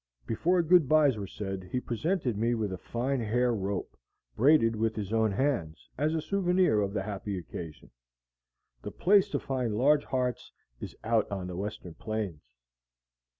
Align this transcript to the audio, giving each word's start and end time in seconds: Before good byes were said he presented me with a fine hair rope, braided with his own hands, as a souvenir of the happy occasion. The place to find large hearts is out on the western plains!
Before 0.25 0.63
good 0.63 0.89
byes 0.89 1.15
were 1.15 1.27
said 1.27 1.63
he 1.65 1.79
presented 1.79 2.35
me 2.35 2.55
with 2.55 2.73
a 2.73 2.77
fine 2.79 3.19
hair 3.19 3.53
rope, 3.53 3.95
braided 4.35 4.75
with 4.75 4.95
his 4.95 5.13
own 5.13 5.31
hands, 5.31 5.87
as 5.95 6.15
a 6.15 6.21
souvenir 6.23 6.81
of 6.81 6.91
the 6.91 7.03
happy 7.03 7.37
occasion. 7.37 7.91
The 8.81 8.89
place 8.89 9.29
to 9.29 9.37
find 9.39 9.75
large 9.77 10.05
hearts 10.05 10.51
is 10.79 10.95
out 11.03 11.29
on 11.29 11.45
the 11.45 11.55
western 11.55 11.93
plains! 11.93 12.41